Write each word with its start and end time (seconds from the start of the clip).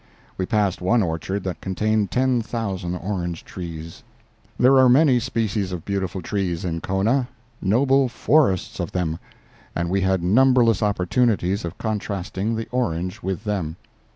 We 0.35 0.47
passed 0.47 0.81
one 0.81 1.03
orchard 1.03 1.43
that 1.43 1.61
contained 1.61 2.09
ten 2.09 2.41
thousand 2.41 2.95
orange 2.95 3.43
trees. 3.45 4.01
There 4.57 4.79
are 4.79 4.89
many 4.89 5.19
species 5.19 5.71
of 5.71 5.85
beautiful 5.85 6.23
trees 6.23 6.65
in 6.65 6.81
Kona—noble 6.81 8.09
forests 8.09 8.79
of 8.79 8.93
them—and 8.93 9.91
we 9.91 10.01
had 10.01 10.23
numberless 10.23 10.81
opportunities 10.81 11.63
of 11.65 11.77
contrasting 11.77 12.55
the 12.55 12.67
orange 12.71 13.21
with 13.21 13.43
them. 13.43 13.75